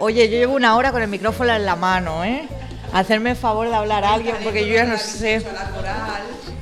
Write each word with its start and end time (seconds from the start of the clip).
Oye, 0.00 0.28
yo 0.30 0.36
llevo 0.38 0.54
una 0.54 0.76
hora 0.76 0.92
con 0.92 1.02
el 1.02 1.08
micrófono 1.08 1.52
en 1.52 1.66
la 1.66 1.74
mano, 1.74 2.22
¿eh? 2.24 2.48
Hacerme 2.92 3.30
el 3.30 3.36
favor 3.36 3.68
de 3.68 3.74
hablar 3.74 4.04
a 4.04 4.14
alguien 4.14 4.36
porque 4.42 4.66
yo 4.66 4.74
ya 4.74 4.84
no 4.84 4.98
sé. 4.98 5.44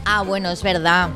Ah, 0.05 0.23
bueno, 0.23 0.51
es 0.51 0.63
verdad. 0.63 1.11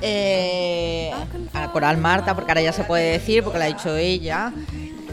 Eh, 0.00 1.10
a 1.52 1.60
la 1.60 1.72
coral 1.72 1.96
Marta, 1.96 2.34
porque 2.34 2.52
ahora 2.52 2.62
ya 2.62 2.72
se 2.72 2.84
puede 2.84 3.12
decir, 3.12 3.42
porque 3.42 3.58
lo 3.58 3.64
ha 3.64 3.68
dicho 3.68 3.96
ella. 3.96 4.52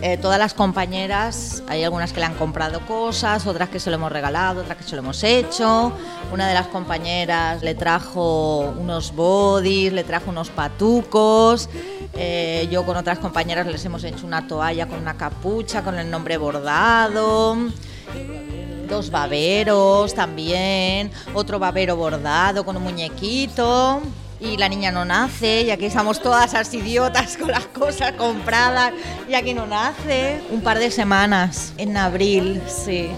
Eh, 0.02 0.18
todas 0.18 0.38
las 0.38 0.54
compañeras, 0.54 1.64
hay 1.68 1.84
algunas 1.84 2.12
que 2.12 2.20
le 2.20 2.26
han 2.26 2.36
comprado 2.36 2.86
cosas, 2.86 3.48
otras 3.48 3.70
que 3.70 3.80
se 3.80 3.90
lo 3.90 3.96
hemos 3.96 4.12
regalado, 4.12 4.62
otras 4.62 4.78
que 4.78 4.84
se 4.84 4.96
lo 4.96 5.02
hemos 5.02 5.24
hecho. 5.24 5.94
Una 6.34 6.48
de 6.48 6.54
las 6.54 6.68
compañeras 6.68 7.64
le 7.64 7.76
trajo 7.76 8.74
unos 8.78 9.16
bodies, 9.16 9.94
le 9.94 10.04
trajo 10.04 10.30
unos 10.30 10.50
patucos. 10.50 11.70
Eh, 12.14 12.68
yo 12.70 12.86
con 12.86 12.98
otras 12.98 13.20
compañeras 13.20 13.68
les 13.68 13.84
hemos 13.86 14.04
hecho 14.04 14.26
una 14.28 14.48
toalla 14.48 14.88
con 14.88 15.00
una 15.00 15.16
capucha, 15.16 15.82
con 15.82 15.98
el 15.98 16.12
nombre 16.12 16.38
bordado. 16.38 17.56
Dos 18.90 19.10
baberos 19.10 20.14
también, 20.14 21.10
otro 21.34 21.58
babero 21.58 21.96
bordado 21.96 22.64
con 22.66 22.78
un 22.78 22.84
muñequito 22.84 24.02
y 24.46 24.58
la 24.58 24.70
niña 24.70 24.92
no 24.92 25.06
nace, 25.06 25.64
y 25.64 25.72
aquí 25.72 25.86
estamos 25.86 26.22
todas 26.22 26.54
las 26.54 26.74
idiotas 26.74 27.38
con 27.38 27.50
las 27.50 27.66
cosas 27.66 28.14
compradas, 28.14 28.94
y 29.28 29.34
aquí 29.34 29.54
no 29.54 29.66
nace. 29.66 30.42
Un 30.52 30.62
par 30.62 30.80
de 30.80 30.92
semanas, 30.92 31.74
en 31.78 31.98
abril, 31.98 32.62
sí. 32.68 33.10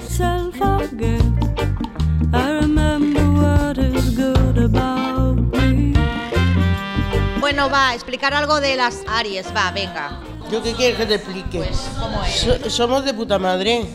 Bueno, 7.40 7.70
va, 7.70 7.94
explicar 7.94 8.34
algo 8.34 8.60
de 8.62 8.76
las 8.76 9.04
Aries, 9.08 9.48
va, 9.56 9.72
venga. 9.72 10.20
¿Yo 10.52 10.64
qué 10.64 10.74
quieres 10.74 10.98
que 10.98 11.06
te 11.06 11.16
explique? 11.16 11.60
Pues, 11.60 11.90
¿cómo 12.00 12.24
es? 12.24 12.48
somos 12.74 13.04
de 13.04 13.14
puta 13.14 13.38
madre. 13.38 13.86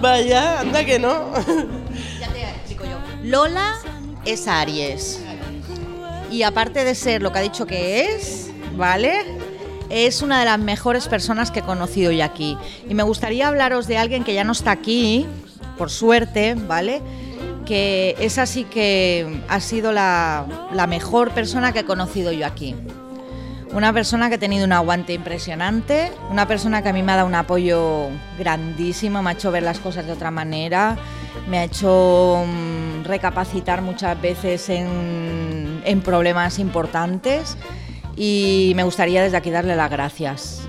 Vaya, 0.00 0.60
anda 0.60 0.84
que 0.84 0.98
no. 0.98 1.32
Lola 3.22 3.74
es 4.24 4.48
Aries. 4.48 5.22
Y 6.30 6.42
aparte 6.42 6.84
de 6.84 6.94
ser 6.94 7.22
lo 7.22 7.32
que 7.32 7.38
ha 7.40 7.42
dicho 7.42 7.66
que 7.66 8.14
es, 8.14 8.50
¿vale? 8.76 9.12
Es 9.90 10.22
una 10.22 10.38
de 10.38 10.46
las 10.46 10.58
mejores 10.58 11.08
personas 11.08 11.50
que 11.50 11.58
he 11.58 11.62
conocido 11.62 12.12
ya 12.12 12.24
aquí. 12.24 12.56
Y 12.88 12.94
me 12.94 13.02
gustaría 13.02 13.48
hablaros 13.48 13.86
de 13.86 13.98
alguien 13.98 14.24
que 14.24 14.32
ya 14.32 14.44
no 14.44 14.52
está 14.52 14.70
aquí, 14.70 15.26
por 15.76 15.90
suerte, 15.90 16.54
¿vale? 16.54 17.02
Que 17.66 18.16
es 18.20 18.38
así 18.38 18.64
que 18.64 19.42
ha 19.48 19.60
sido 19.60 19.92
la, 19.92 20.46
la 20.72 20.86
mejor 20.86 21.32
persona 21.32 21.72
que 21.72 21.80
he 21.80 21.84
conocido 21.84 22.32
yo 22.32 22.46
aquí. 22.46 22.74
Una 23.72 23.92
persona 23.92 24.28
que 24.28 24.36
ha 24.36 24.38
tenido 24.38 24.64
un 24.64 24.72
aguante 24.72 25.12
impresionante, 25.12 26.10
una 26.30 26.48
persona 26.48 26.82
que 26.82 26.88
a 26.88 26.92
mí 26.92 27.02
me 27.02 27.12
ha 27.12 27.16
dado 27.16 27.28
un 27.28 27.34
apoyo 27.34 28.08
grandísimo, 28.38 29.22
me 29.22 29.30
ha 29.30 29.32
hecho 29.34 29.52
ver 29.52 29.62
las 29.62 29.78
cosas 29.78 30.06
de 30.06 30.12
otra 30.12 30.30
manera, 30.32 30.96
me 31.48 31.58
ha 31.58 31.64
hecho 31.64 32.44
mm, 32.46 33.04
recapacitar 33.04 33.82
muchas 33.82 34.20
veces 34.20 34.68
en, 34.68 36.02
problemas 36.04 36.58
importantes 36.58 37.56
y 38.16 38.72
me 38.76 38.84
gustaría 38.84 39.22
desde 39.22 39.36
aquí 39.36 39.50
darle 39.50 39.76
las 39.76 39.90
gracias. 39.90 40.62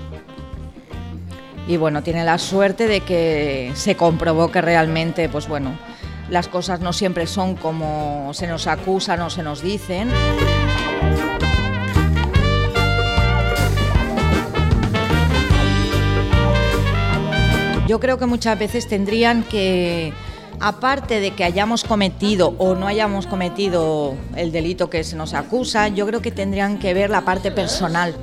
Y 1.68 1.76
bueno, 1.76 2.02
tiene 2.02 2.24
la 2.24 2.38
suerte 2.38 2.88
de 2.88 3.00
que 3.00 3.70
se 3.74 3.94
comprobó 3.94 4.50
que 4.50 4.60
realmente, 4.60 5.28
pues 5.28 5.46
bueno, 5.46 5.70
las 6.28 6.48
cosas 6.48 6.80
no 6.80 6.92
siempre 6.92 7.26
son 7.26 7.54
como 7.54 8.32
se 8.34 8.46
nos 8.46 8.66
acusan 8.66 9.20
o 9.20 9.30
se 9.30 9.42
nos 9.42 9.62
dicen. 9.62 10.10
Yo 17.86 18.00
creo 18.00 18.18
que 18.18 18.26
muchas 18.26 18.58
veces 18.58 18.88
tendrían 18.88 19.42
que, 19.42 20.12
aparte 20.62 21.18
de 21.18 21.32
que 21.32 21.42
hayamos 21.42 21.82
cometido 21.82 22.54
o 22.56 22.76
no 22.76 22.86
hayamos 22.86 23.26
cometido 23.26 24.14
el 24.36 24.52
delito 24.52 24.88
que 24.88 25.02
se 25.02 25.16
nos 25.16 25.34
acusa, 25.34 25.88
yo 25.88 26.06
creo 26.06 26.22
que 26.22 26.30
tendrían 26.30 26.78
que 26.78 26.94
ver 26.94 27.10
la 27.10 27.22
parte 27.22 27.50
personal 27.50 28.14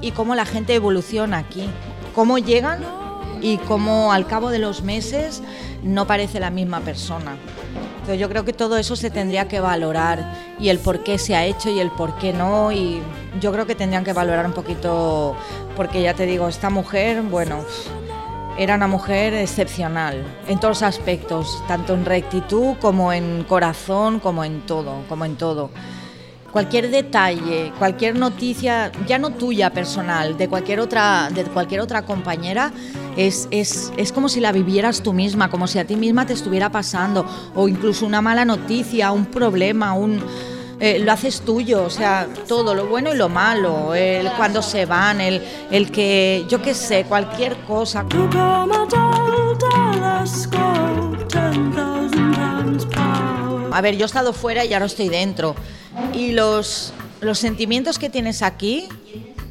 y 0.00 0.10
cómo 0.10 0.34
la 0.34 0.44
gente 0.44 0.74
evoluciona 0.74 1.38
aquí, 1.38 1.70
cómo 2.16 2.38
llegan 2.38 2.84
y 3.40 3.58
cómo 3.58 4.12
al 4.12 4.26
cabo 4.26 4.50
de 4.50 4.58
los 4.58 4.82
meses 4.82 5.40
no 5.84 6.04
parece 6.04 6.40
la 6.40 6.50
misma 6.50 6.80
persona. 6.80 7.36
Entonces 8.00 8.18
yo 8.18 8.28
creo 8.28 8.44
que 8.44 8.52
todo 8.52 8.76
eso 8.76 8.96
se 8.96 9.10
tendría 9.10 9.46
que 9.46 9.60
valorar 9.60 10.34
y 10.58 10.70
el 10.70 10.80
por 10.80 11.04
qué 11.04 11.16
se 11.16 11.36
ha 11.36 11.44
hecho 11.44 11.70
y 11.70 11.78
el 11.78 11.92
por 11.92 12.18
qué 12.18 12.32
no 12.32 12.72
y 12.72 13.00
yo 13.40 13.52
creo 13.52 13.66
que 13.68 13.76
tendrían 13.76 14.02
que 14.02 14.12
valorar 14.12 14.46
un 14.46 14.52
poquito 14.52 15.36
porque 15.76 16.02
ya 16.02 16.14
te 16.14 16.26
digo, 16.26 16.48
esta 16.48 16.70
mujer, 16.70 17.22
bueno, 17.22 17.64
era 18.58 18.74
una 18.74 18.88
mujer 18.88 19.34
excepcional 19.34 20.24
en 20.48 20.58
todos 20.58 20.80
los 20.80 20.82
aspectos, 20.82 21.62
tanto 21.68 21.94
en 21.94 22.04
rectitud 22.04 22.74
como 22.80 23.12
en 23.12 23.44
corazón, 23.44 24.18
como 24.18 24.44
en 24.44 24.62
todo, 24.66 25.04
como 25.08 25.24
en 25.24 25.36
todo. 25.36 25.70
Cualquier 26.50 26.90
detalle, 26.90 27.72
cualquier 27.78 28.18
noticia, 28.18 28.90
ya 29.06 29.18
no 29.18 29.30
tuya 29.30 29.70
personal, 29.70 30.36
de 30.36 30.48
cualquier 30.48 30.80
otra, 30.80 31.28
de 31.32 31.44
cualquier 31.44 31.82
otra 31.82 32.02
compañera, 32.02 32.72
es, 33.16 33.46
es, 33.52 33.92
es 33.96 34.12
como 34.12 34.28
si 34.28 34.40
la 34.40 34.50
vivieras 34.50 35.02
tú 35.02 35.12
misma, 35.12 35.50
como 35.50 35.68
si 35.68 35.78
a 35.78 35.86
ti 35.86 35.94
misma 35.94 36.26
te 36.26 36.32
estuviera 36.32 36.70
pasando, 36.72 37.26
o 37.54 37.68
incluso 37.68 38.06
una 38.06 38.22
mala 38.22 38.44
noticia, 38.44 39.12
un 39.12 39.26
problema, 39.26 39.92
un, 39.92 40.20
eh, 40.80 41.00
lo 41.00 41.10
haces 41.10 41.40
tuyo, 41.40 41.84
o 41.84 41.90
sea, 41.90 42.28
todo, 42.46 42.74
lo 42.74 42.86
bueno 42.86 43.12
y 43.12 43.16
lo 43.16 43.28
malo, 43.28 43.94
el 43.94 44.30
cuando 44.32 44.62
se 44.62 44.86
van, 44.86 45.20
el, 45.20 45.42
el 45.70 45.90
que, 45.90 46.44
yo 46.48 46.62
qué 46.62 46.72
sé, 46.74 47.04
cualquier 47.04 47.56
cosa. 47.62 48.06
A 53.72 53.80
ver, 53.80 53.96
yo 53.96 54.04
he 54.04 54.06
estado 54.06 54.32
fuera 54.32 54.64
y 54.64 54.72
ahora 54.72 54.86
estoy 54.86 55.08
dentro. 55.08 55.56
Y 56.14 56.32
los, 56.32 56.92
los 57.20 57.38
sentimientos 57.38 57.98
que 57.98 58.08
tienes 58.08 58.42
aquí 58.42 58.88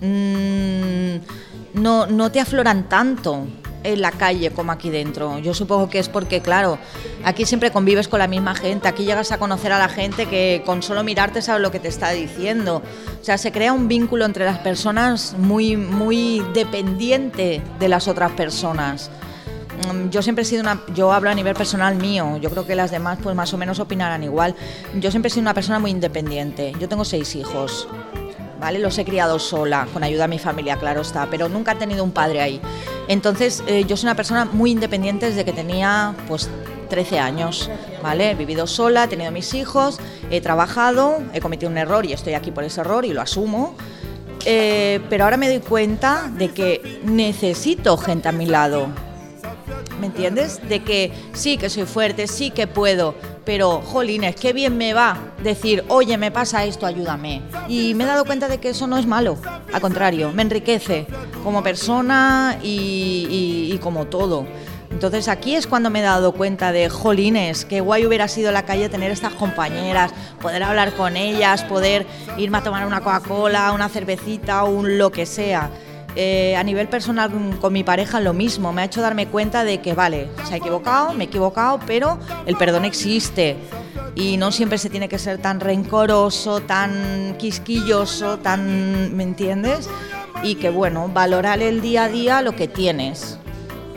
mm, 0.01 1.79
no, 1.81 2.07
no 2.07 2.31
te 2.31 2.39
afloran 2.39 2.88
tanto 2.88 3.47
en 3.93 4.01
la 4.01 4.11
calle 4.11 4.51
como 4.51 4.71
aquí 4.71 4.89
dentro. 4.89 5.39
Yo 5.39 5.53
supongo 5.53 5.89
que 5.89 5.99
es 5.99 6.09
porque, 6.09 6.41
claro, 6.41 6.77
aquí 7.23 7.45
siempre 7.45 7.71
convives 7.71 8.07
con 8.07 8.19
la 8.19 8.27
misma 8.27 8.53
gente, 8.53 8.87
aquí 8.87 9.05
llegas 9.05 9.31
a 9.31 9.37
conocer 9.37 9.71
a 9.71 9.79
la 9.79 9.89
gente 9.89 10.25
que 10.25 10.61
con 10.65 10.83
solo 10.83 11.03
mirarte 11.03 11.41
sabe 11.41 11.59
lo 11.59 11.71
que 11.71 11.79
te 11.79 11.87
está 11.87 12.11
diciendo. 12.11 12.81
O 13.21 13.23
sea, 13.23 13.37
se 13.37 13.51
crea 13.51 13.73
un 13.73 13.87
vínculo 13.87 14.25
entre 14.25 14.45
las 14.45 14.59
personas 14.59 15.35
muy, 15.37 15.77
muy 15.77 16.43
dependiente 16.53 17.61
de 17.79 17.89
las 17.89 18.07
otras 18.07 18.31
personas. 18.31 19.09
Mm, 19.85 20.09
yo 20.09 20.21
siempre 20.21 20.41
he 20.41 20.45
sido 20.45 20.61
una, 20.61 20.81
yo 20.93 21.13
hablo 21.13 21.29
a 21.29 21.33
nivel 21.33 21.55
personal 21.55 21.95
mío, 21.95 22.37
yo 22.37 22.49
creo 22.49 22.65
que 22.65 22.75
las 22.75 22.91
demás 22.91 23.19
pues 23.21 23.35
más 23.35 23.53
o 23.53 23.57
menos 23.57 23.79
opinarán 23.79 24.23
igual. 24.23 24.55
Yo 24.99 25.11
siempre 25.11 25.27
he 25.27 25.31
sido 25.31 25.41
una 25.41 25.53
persona 25.53 25.79
muy 25.79 25.91
independiente. 25.91 26.73
Yo 26.79 26.89
tengo 26.89 27.05
seis 27.05 27.35
hijos, 27.35 27.87
¿vale? 28.59 28.79
Los 28.79 28.97
he 28.97 29.06
criado 29.06 29.40
sola, 29.40 29.88
con 29.94 30.03
ayuda 30.03 30.23
de 30.23 30.29
mi 30.29 30.40
familia, 30.40 30.78
claro 30.78 31.01
está, 31.01 31.28
pero 31.29 31.50
nunca 31.50 31.73
he 31.73 31.75
tenido 31.75 32.03
un 32.03 32.12
padre 32.12 32.41
ahí. 32.41 32.62
Entonces, 33.07 33.63
eh, 33.68 33.85
yo 33.88 33.97
soy 33.97 34.07
una 34.07 34.16
persona 34.16 34.45
muy 34.45 34.72
independiente 34.72 35.28
desde 35.28 35.45
que 35.45 35.53
tenía, 35.53 36.16
pues, 36.28 36.50
13 36.90 37.19
años, 37.19 37.69
¿vale? 38.01 38.31
He 38.31 38.35
vivido 38.35 38.66
sola, 38.66 39.06
he 39.06 39.07
tenido 39.07 39.31
mis 39.31 39.53
hijos, 39.53 40.00
he 40.31 40.41
trabajado, 40.41 41.19
he 41.34 41.41
cometido 41.41 41.69
un 41.69 41.78
error 41.78 42.06
y 42.06 42.13
estoy 42.13 42.34
aquí 42.34 42.51
por 42.51 42.63
ese 42.63 42.81
error 42.81 43.06
y 43.06 43.13
lo 43.13 43.22
asumo. 43.22 43.75
Eh, 44.45 45.01
pero 45.09 45.25
ahora 45.25 45.35
me 45.35 45.50
doy 45.50 45.59
cuenta 45.59 46.31
de 46.38 46.50
que 46.50 47.01
necesito 47.03 47.97
gente 47.97 48.29
a 48.29 48.31
mi 48.31 48.45
lado, 48.45 48.88
¿me 49.99 50.07
entiendes? 50.07 50.59
De 50.67 50.83
que 50.83 51.11
sí 51.33 51.57
que 51.57 51.69
soy 51.69 51.85
fuerte, 51.85 52.27
sí 52.27 52.51
que 52.51 52.67
puedo, 52.67 53.15
pero 53.45 53.81
jolines, 53.81 54.35
qué 54.35 54.53
bien 54.53 54.77
me 54.77 54.93
va 54.93 55.17
decir, 55.43 55.83
oye, 55.87 56.17
me 56.17 56.31
pasa 56.31 56.65
esto, 56.65 56.85
ayúdame. 56.85 57.41
Y 57.67 57.94
me 57.94 58.03
he 58.03 58.07
dado 58.07 58.25
cuenta 58.25 58.47
de 58.47 58.59
que 58.59 58.69
eso 58.69 58.88
no 58.88 58.97
es 58.97 59.05
malo, 59.05 59.38
al 59.73 59.81
contrario, 59.81 60.31
me 60.33 60.41
enriquece 60.41 61.07
como 61.44 61.63
persona 61.63 62.57
y, 62.61 63.77
como 63.81 64.05
todo. 64.07 64.45
Entonces 64.89 65.27
aquí 65.27 65.55
es 65.55 65.67
cuando 65.67 65.89
me 65.89 66.00
he 66.00 66.01
dado 66.01 66.31
cuenta 66.31 66.71
de, 66.71 66.89
jolines, 66.89 67.65
qué 67.65 67.81
guay 67.81 68.05
hubiera 68.05 68.27
sido 68.27 68.51
la 68.51 68.63
calle 68.63 68.89
tener 68.89 69.11
estas 69.11 69.33
compañeras, 69.33 70.11
poder 70.41 70.63
hablar 70.63 70.93
con 70.93 71.15
ellas, 71.15 71.63
poder 71.63 72.07
irme 72.38 72.57
a 72.57 72.63
tomar 72.63 72.88
una 72.88 73.01
Coca-Cola, 73.01 73.71
una 73.73 73.89
cervecita 73.89 74.63
o 74.63 74.71
un 74.71 74.97
lo 74.97 75.11
que 75.11 75.25
sea. 75.25 75.69
Eh, 76.19 76.55
a 76.55 76.63
nivel 76.63 76.87
personal 76.87 77.29
con 77.61 77.71
mi 77.71 77.83
pareja 77.83 78.19
lo 78.19 78.33
mismo, 78.33 78.73
me 78.73 78.81
ha 78.81 78.85
hecho 78.85 79.01
darme 79.01 79.27
cuenta 79.27 79.63
de 79.63 79.81
que 79.81 79.93
vale, 79.93 80.29
se 80.47 80.55
ha 80.55 80.57
equivocado, 80.57 81.13
me 81.13 81.25
he 81.25 81.27
equivocado, 81.27 81.79
pero 81.85 82.17
el 82.47 82.57
perdón 82.57 82.85
existe 82.85 83.55
y 84.15 84.37
no 84.37 84.51
siempre 84.51 84.79
se 84.79 84.89
tiene 84.89 85.09
que 85.09 85.19
ser 85.19 85.37
tan 85.37 85.59
rencoroso, 85.59 86.61
tan 86.61 87.35
quisquilloso, 87.37 88.39
tan, 88.39 89.15
¿me 89.15 89.21
entiendes? 89.21 89.87
Y 90.41 90.55
que 90.55 90.71
bueno, 90.71 91.07
valorar 91.07 91.61
el 91.61 91.81
día 91.81 92.05
a 92.05 92.09
día 92.09 92.41
lo 92.41 92.55
que 92.55 92.67
tienes, 92.67 93.37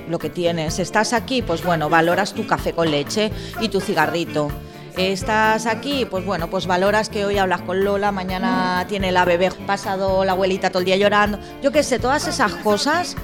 lo 0.07 0.19
que 0.19 0.29
tienes. 0.29 0.79
Estás 0.79 1.15
aquí, 1.15 1.41
pues 1.41 1.65
bueno, 1.65 1.89
valoras 1.89 2.35
tu 2.35 2.47
café 2.47 2.75
con 2.75 2.91
leche 2.91 3.33
y 3.63 3.71
tu 3.71 3.81
cigarrito. 3.81 4.51
Estás 4.97 5.67
aquí, 5.67 6.05
pues 6.05 6.25
bueno, 6.25 6.49
pues 6.49 6.67
valoras 6.67 7.09
que 7.09 7.25
hoy 7.25 7.39
hablas 7.39 7.63
con 7.63 7.85
Lola, 7.85 8.13
mañana 8.13 8.85
tiene 8.89 9.13
la 9.13 9.25
bebé 9.25 9.51
pasado 9.67 10.25
la 10.25 10.33
abuelita 10.33 10.71
todo 10.71 10.81
el 10.81 10.85
día 10.85 10.97
llorando. 10.97 11.39
Yo 11.63 11.73
qué 11.73 11.83
sé, 11.83 11.99
todas 11.99 12.27
esas 12.27 12.55
cosas. 12.57 13.17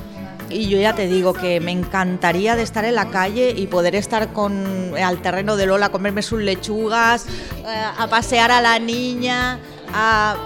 Y 0.49 0.69
yo 0.69 0.79
ya 0.79 0.95
te 0.95 1.09
digo 1.09 1.33
que 1.33 1.59
me 1.59 1.73
encantaría 1.73 2.55
de 2.55 2.63
estar 2.63 2.85
en 2.85 2.95
la 2.95 3.11
calle 3.11 3.53
y 3.57 3.67
poder 3.67 3.97
estar 3.97 4.33
con 4.33 4.95
al 4.97 5.21
terreno 5.21 5.57
de 5.57 5.67
Lola, 5.67 5.89
comerme 5.89 6.23
sus 6.23 6.41
lechugas, 6.41 7.27
eh, 7.65 7.85
a 7.99 8.07
pasear 8.07 8.53
a 8.53 8.61
la 8.61 8.79
niña, 8.79 9.59
a 9.93 10.37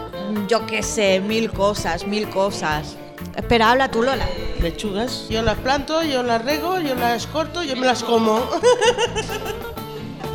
yo 0.49 0.67
qué 0.67 0.83
sé, 0.83 1.21
mil 1.21 1.53
cosas, 1.53 2.07
mil 2.07 2.31
cosas. 2.31 2.97
Espera, 3.37 3.71
habla 3.71 3.91
tú, 3.91 4.03
Lola. 4.03 4.27
Lechugas. 4.63 5.27
Yo 5.29 5.43
las 5.43 5.59
planto, 5.59 6.03
yo 6.03 6.23
las 6.23 6.43
rego, 6.45 6.81
yo 6.81 6.95
las 6.95 7.27
corto, 7.27 7.63
yo 7.63 7.77
me 7.77 7.87
las 7.87 8.03
como. 8.03 8.41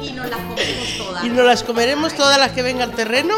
Y 0.10 0.14
nos 0.14 0.30
las 0.30 0.40
comemos 0.40 0.98
todas. 0.98 1.26
y 1.26 1.30
nos 1.30 1.46
las 1.46 1.64
comeremos 1.64 2.14
todas 2.14 2.38
las 2.38 2.52
que 2.52 2.62
vengan 2.62 2.90
al 2.90 2.96
terreno 2.96 3.34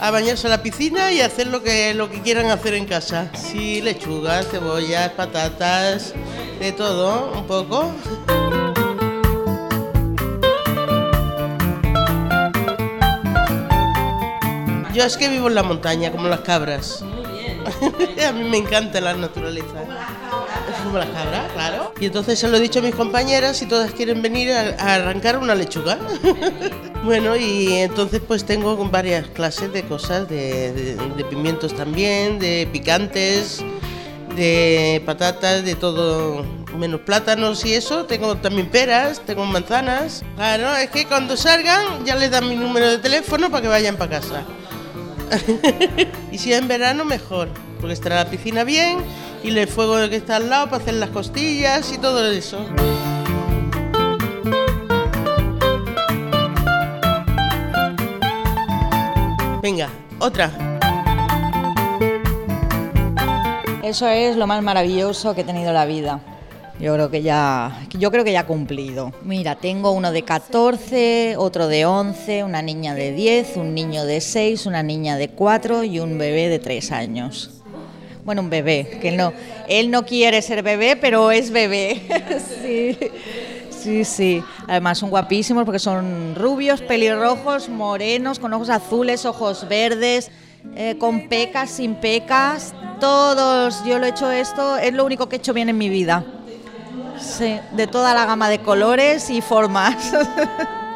a 0.00 0.10
bañarse 0.10 0.46
a 0.46 0.50
la 0.50 0.62
piscina 0.62 1.12
y 1.12 1.20
hacer 1.20 1.46
lo 1.46 1.62
que, 1.62 1.94
lo 1.94 2.10
que 2.10 2.20
quieran 2.22 2.50
hacer 2.50 2.74
en 2.74 2.86
casa. 2.86 3.30
Sí, 3.34 3.80
lechugas, 3.82 4.48
cebollas, 4.48 5.10
patatas, 5.12 6.14
de 6.58 6.72
todo, 6.72 7.32
un 7.32 7.46
poco. 7.46 7.92
Yo 14.92 15.04
es 15.04 15.16
que 15.16 15.28
vivo 15.28 15.48
en 15.48 15.54
la 15.54 15.62
montaña, 15.62 16.10
como 16.10 16.28
las 16.28 16.40
cabras. 16.40 17.02
a 18.26 18.32
mí 18.32 18.44
me 18.44 18.58
encanta 18.58 19.00
la 19.00 19.14
naturaleza. 19.14 19.84
Como 20.84 20.98
las 20.98 21.08
cabras, 21.10 21.52
claro. 21.52 21.92
Y 22.00 22.06
entonces 22.06 22.38
se 22.38 22.48
lo 22.48 22.56
he 22.56 22.60
dicho 22.60 22.78
a 22.78 22.82
mis 22.82 22.94
compañeras 22.94 23.60
y 23.62 23.66
todas 23.66 23.92
quieren 23.92 24.22
venir 24.22 24.50
a, 24.52 24.60
a 24.78 24.94
arrancar 24.96 25.38
una 25.38 25.54
lechuga. 25.54 25.98
bueno, 27.04 27.36
y 27.36 27.72
entonces 27.74 28.20
pues 28.26 28.44
tengo 28.44 28.76
varias 28.88 29.26
clases 29.28 29.72
de 29.72 29.82
cosas, 29.84 30.28
de, 30.28 30.72
de- 30.72 30.96
de 31.16 31.24
pimientos 31.24 31.74
también, 31.74 32.38
de 32.38 32.68
picantes, 32.72 33.62
de 34.36 35.02
patatas, 35.06 35.64
de 35.64 35.74
todo, 35.74 36.44
menos 36.76 37.00
plátanos 37.02 37.64
y 37.66 37.74
eso. 37.74 38.06
Tengo 38.06 38.36
también 38.36 38.68
peras, 38.70 39.20
tengo 39.20 39.44
manzanas. 39.44 40.22
Claro, 40.36 40.74
es 40.76 40.90
que 40.90 41.04
cuando 41.06 41.36
salgan 41.36 42.04
ya 42.04 42.16
les 42.16 42.30
dan 42.30 42.48
mi 42.48 42.56
número 42.56 42.88
de 42.88 42.98
teléfono 42.98 43.50
para 43.50 43.62
que 43.62 43.68
vayan 43.68 43.96
para 43.96 44.20
casa. 44.20 44.42
y 46.32 46.38
si 46.38 46.52
es 46.52 46.58
en 46.58 46.66
verano, 46.68 47.04
mejor, 47.04 47.48
porque 47.80 47.92
estará 47.92 48.16
la 48.16 48.30
piscina 48.30 48.64
bien 48.64 48.98
y 49.42 49.56
el 49.56 49.68
fuego 49.68 49.96
que 50.08 50.16
está 50.16 50.36
al 50.36 50.50
lado 50.50 50.66
para 50.66 50.82
hacer 50.82 50.94
las 50.94 51.10
costillas 51.10 51.92
y 51.92 51.98
todo 51.98 52.30
eso. 52.30 52.64
Venga, 59.62 59.90
otra. 60.18 60.50
Eso 63.82 64.08
es 64.08 64.36
lo 64.36 64.46
más 64.46 64.62
maravilloso 64.62 65.34
que 65.34 65.42
he 65.42 65.44
tenido 65.44 65.68
en 65.68 65.74
la 65.74 65.84
vida. 65.84 66.20
Yo 66.78 66.94
creo 66.94 67.10
que 67.10 67.20
ya, 67.20 67.86
yo 67.90 68.10
creo 68.10 68.24
que 68.24 68.32
ya 68.32 68.40
he 68.40 68.46
cumplido. 68.46 69.12
Mira, 69.22 69.56
tengo 69.56 69.90
uno 69.90 70.12
de 70.12 70.22
14, 70.22 71.36
otro 71.36 71.68
de 71.68 71.84
11, 71.84 72.42
una 72.44 72.62
niña 72.62 72.94
de 72.94 73.12
10, 73.12 73.58
un 73.58 73.74
niño 73.74 74.06
de 74.06 74.22
6, 74.22 74.64
una 74.64 74.82
niña 74.82 75.16
de 75.16 75.28
4 75.28 75.84
y 75.84 76.00
un 76.00 76.16
bebé 76.16 76.48
de 76.48 76.58
3 76.58 76.92
años. 76.92 77.59
Bueno, 78.24 78.42
un 78.42 78.50
bebé, 78.50 78.98
que 79.00 79.12
no, 79.12 79.32
él 79.68 79.90
no 79.90 80.04
quiere 80.04 80.42
ser 80.42 80.62
bebé, 80.62 80.96
pero 80.96 81.30
es 81.30 81.50
bebé. 81.50 82.02
sí, 82.62 82.98
sí, 83.70 84.04
sí. 84.04 84.42
Además 84.68 84.98
son 84.98 85.10
guapísimos 85.10 85.64
porque 85.64 85.78
son 85.78 86.34
rubios, 86.34 86.82
pelirrojos, 86.82 87.68
morenos, 87.68 88.38
con 88.38 88.52
ojos 88.52 88.68
azules, 88.68 89.24
ojos 89.24 89.66
verdes, 89.68 90.30
eh, 90.76 90.96
con 90.98 91.28
pecas, 91.28 91.70
sin 91.70 91.94
pecas. 91.94 92.74
Todos, 93.00 93.82
yo 93.84 93.98
lo 93.98 94.06
he 94.06 94.10
hecho 94.10 94.30
esto, 94.30 94.76
es 94.76 94.92
lo 94.92 95.04
único 95.04 95.28
que 95.28 95.36
he 95.36 95.38
hecho 95.38 95.54
bien 95.54 95.70
en 95.70 95.78
mi 95.78 95.88
vida. 95.88 96.24
Sí, 97.18 97.58
de 97.72 97.86
toda 97.86 98.14
la 98.14 98.26
gama 98.26 98.48
de 98.50 98.58
colores 98.58 99.30
y 99.30 99.40
formas. 99.40 100.12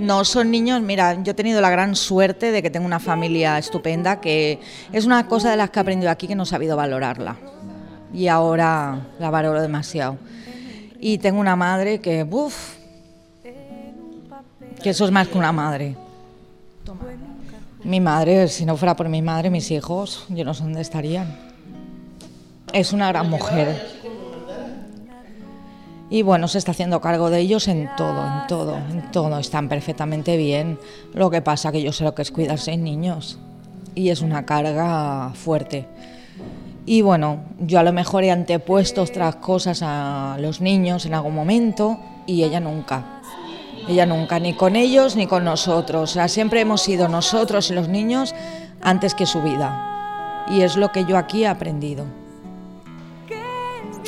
No, 0.00 0.24
son 0.24 0.50
niños, 0.50 0.80
mira, 0.80 1.22
yo 1.22 1.32
he 1.32 1.34
tenido 1.34 1.60
la 1.60 1.68
gran 1.68 1.94
suerte 1.94 2.52
de 2.52 2.62
que 2.62 2.70
tengo 2.70 2.86
una 2.86 3.00
familia 3.00 3.58
estupenda, 3.58 4.18
que 4.18 4.58
es 4.92 5.04
una 5.04 5.26
cosa 5.28 5.50
de 5.50 5.58
las 5.58 5.68
que 5.68 5.78
he 5.78 5.82
aprendido 5.82 6.10
aquí 6.10 6.26
que 6.26 6.34
no 6.34 6.44
he 6.44 6.46
sabido 6.46 6.74
valorarla. 6.74 7.36
Y 8.14 8.26
ahora 8.28 9.08
la 9.18 9.28
valoro 9.28 9.60
demasiado. 9.60 10.16
Y 10.98 11.18
tengo 11.18 11.38
una 11.38 11.54
madre 11.54 12.00
que, 12.00 12.26
uff, 12.28 12.76
que 14.82 14.90
eso 14.90 15.04
es 15.04 15.10
más 15.10 15.28
que 15.28 15.36
una 15.36 15.52
madre. 15.52 15.96
Mi 17.84 18.00
madre, 18.00 18.48
si 18.48 18.64
no 18.64 18.78
fuera 18.78 18.96
por 18.96 19.08
mi 19.10 19.20
madre, 19.20 19.50
mis 19.50 19.70
hijos, 19.70 20.24
yo 20.30 20.44
no 20.46 20.54
sé 20.54 20.62
dónde 20.62 20.80
estarían. 20.80 21.36
Es 22.72 22.94
una 22.94 23.08
gran 23.08 23.28
mujer. 23.28 24.00
Y 26.10 26.22
bueno, 26.22 26.48
se 26.48 26.58
está 26.58 26.72
haciendo 26.72 27.00
cargo 27.00 27.30
de 27.30 27.38
ellos 27.38 27.68
en 27.68 27.88
todo, 27.96 28.26
en 28.26 28.46
todo, 28.48 28.76
en 28.76 29.12
todo. 29.12 29.38
Están 29.38 29.68
perfectamente 29.68 30.36
bien. 30.36 30.76
Lo 31.14 31.30
que 31.30 31.40
pasa 31.40 31.70
que 31.70 31.82
yo 31.82 31.92
sé 31.92 32.02
lo 32.02 32.16
que 32.16 32.22
es 32.22 32.32
cuidar 32.32 32.58
seis 32.58 32.80
niños. 32.80 33.38
Y 33.94 34.10
es 34.10 34.20
una 34.20 34.44
carga 34.44 35.30
fuerte. 35.34 35.86
Y 36.84 37.02
bueno, 37.02 37.44
yo 37.60 37.78
a 37.78 37.84
lo 37.84 37.92
mejor 37.92 38.24
he 38.24 38.32
antepuesto 38.32 39.02
otras 39.02 39.36
cosas 39.36 39.82
a 39.84 40.36
los 40.40 40.60
niños 40.60 41.06
en 41.06 41.14
algún 41.14 41.34
momento 41.34 42.00
y 42.26 42.42
ella 42.42 42.58
nunca. 42.58 43.22
Ella 43.88 44.04
nunca, 44.04 44.40
ni 44.40 44.54
con 44.54 44.74
ellos 44.74 45.14
ni 45.14 45.28
con 45.28 45.44
nosotros. 45.44 46.10
O 46.10 46.12
sea, 46.12 46.26
siempre 46.26 46.60
hemos 46.60 46.82
sido 46.82 47.08
nosotros 47.08 47.70
y 47.70 47.74
los 47.74 47.88
niños 47.88 48.34
antes 48.82 49.14
que 49.14 49.26
su 49.26 49.42
vida. 49.42 50.44
Y 50.48 50.62
es 50.62 50.76
lo 50.76 50.90
que 50.90 51.04
yo 51.04 51.16
aquí 51.16 51.44
he 51.44 51.46
aprendido. 51.46 52.04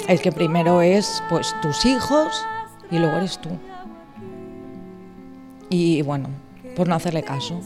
El 0.08 0.20
que 0.20 0.32
primero 0.32 0.82
es 0.82 1.22
pues 1.28 1.54
tus 1.62 1.84
hijos 1.84 2.44
y 2.90 2.99
luego 2.99 3.16
eres 3.16 3.38
tú. 3.38 3.50
Y 5.70 6.02
bueno, 6.02 6.28
por 6.76 6.88
no 6.88 6.94
hacerle 6.94 7.22
caso. 7.22 7.60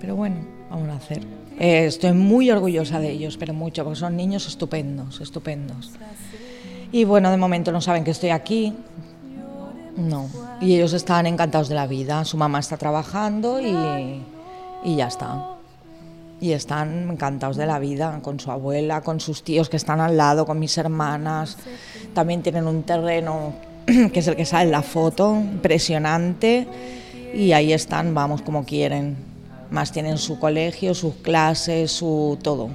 Pero 0.00 0.16
bueno, 0.16 0.36
vamos 0.70 0.88
a 0.88 0.96
hacer. 0.96 1.22
Eh, 1.58 1.86
estoy 1.86 2.12
muy 2.12 2.50
orgullosa 2.50 2.98
de 2.98 3.10
ellos, 3.10 3.36
pero 3.36 3.54
mucho, 3.54 3.84
porque 3.84 4.00
son 4.00 4.16
niños 4.16 4.48
estupendos, 4.48 5.20
estupendos. 5.20 5.90
Y 6.90 7.04
bueno, 7.04 7.30
de 7.30 7.36
momento 7.36 7.70
no 7.70 7.80
saben 7.80 8.02
que 8.02 8.10
estoy 8.10 8.30
aquí. 8.30 8.74
No. 9.96 10.28
Y 10.60 10.74
ellos 10.74 10.92
están 10.94 11.26
encantados 11.26 11.68
de 11.68 11.74
la 11.74 11.86
vida. 11.86 12.24
Su 12.24 12.36
mamá 12.36 12.58
está 12.58 12.76
trabajando 12.76 13.60
y, 13.60 14.22
y 14.84 14.96
ya 14.96 15.06
está. 15.06 15.51
Y 16.42 16.52
están 16.52 17.08
encantados 17.08 17.56
de 17.56 17.66
la 17.66 17.78
vida, 17.78 18.18
con 18.20 18.40
su 18.40 18.50
abuela, 18.50 19.00
con 19.00 19.20
sus 19.20 19.44
tíos 19.44 19.68
que 19.68 19.76
están 19.76 20.00
al 20.00 20.16
lado, 20.16 20.44
con 20.44 20.58
mis 20.58 20.76
hermanas. 20.76 21.56
También 22.14 22.42
tienen 22.42 22.66
un 22.66 22.82
terreno 22.82 23.54
que 23.86 24.18
es 24.18 24.26
el 24.26 24.34
que 24.34 24.44
sale 24.44 24.64
en 24.64 24.72
la 24.72 24.82
foto, 24.82 25.36
impresionante. 25.36 26.66
Y 27.32 27.52
ahí 27.52 27.72
están, 27.72 28.12
vamos, 28.12 28.42
como 28.42 28.64
quieren. 28.64 29.16
Más 29.70 29.92
tienen 29.92 30.18
su 30.18 30.40
colegio, 30.40 30.94
sus 30.94 31.14
clases, 31.14 31.92
su 31.92 32.36
todo. 32.42 32.70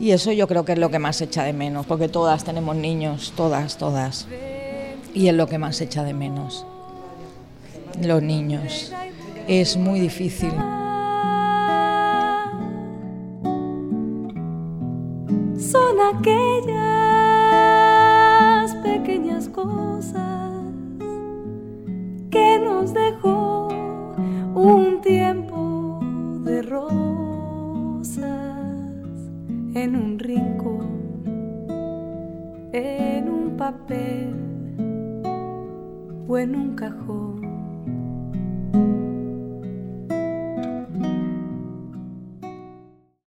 Y 0.00 0.10
eso 0.10 0.32
yo 0.32 0.48
creo 0.48 0.64
que 0.64 0.72
es 0.72 0.78
lo 0.78 0.90
que 0.90 0.98
más 0.98 1.20
echa 1.20 1.44
de 1.44 1.52
menos, 1.52 1.86
porque 1.86 2.08
todas 2.08 2.42
tenemos 2.42 2.74
niños, 2.74 3.32
todas, 3.36 3.76
todas. 3.78 4.26
Y 5.14 5.28
es 5.28 5.34
lo 5.34 5.46
que 5.46 5.58
más 5.58 5.80
echa 5.80 6.02
de 6.02 6.14
menos. 6.14 6.66
Los 8.02 8.22
niños. 8.22 8.92
Es 9.46 9.76
muy 9.76 10.00
difícil. 10.00 10.52
Aquellas 16.18 16.74
pequeñas 18.82 19.48
cosas 19.48 20.52
que 22.30 22.58
nos 22.58 22.92
dejó 22.92 23.68
un 24.54 25.00
tiempo 25.00 26.00
de 26.44 26.60
rosas 26.62 28.20
en 29.74 29.96
un 29.96 30.18
rincón, 30.18 31.22
en 32.72 33.28
un 33.28 33.56
papel 33.56 34.34
o 36.28 36.36
en 36.38 36.54
un 36.56 36.74
cajón. 36.74 37.31